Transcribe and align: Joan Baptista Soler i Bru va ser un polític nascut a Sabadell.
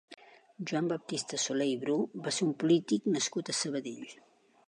Joan 0.69 0.87
Baptista 0.91 1.39
Soler 1.43 1.67
i 1.73 1.75
Bru 1.83 1.99
va 2.27 2.33
ser 2.37 2.47
un 2.47 2.55
polític 2.65 3.05
nascut 3.17 3.51
a 3.53 3.57
Sabadell. 3.61 4.09